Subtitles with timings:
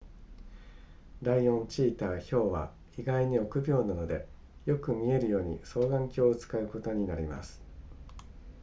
[1.21, 4.27] ライオンチーターヒョウは意外に憶病なので
[4.65, 7.61] よく見えるように双眼鏡を使うことになります